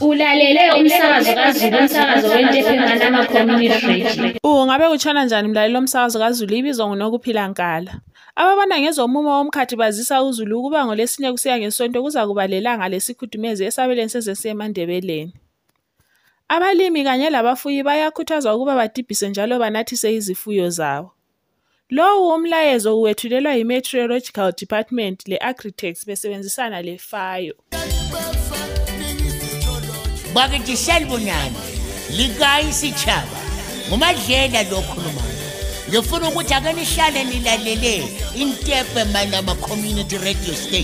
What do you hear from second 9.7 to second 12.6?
bazisa uZulu ukuba ngolesine kusiya ngesonto kuza kuba